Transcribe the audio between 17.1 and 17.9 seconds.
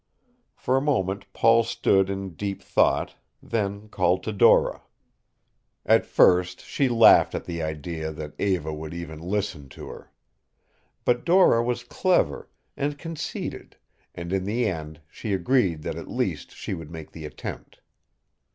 the attempt.